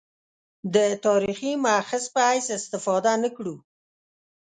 [0.75, 3.55] د تاریخي مأخذ په حیث استفاده نه کړو.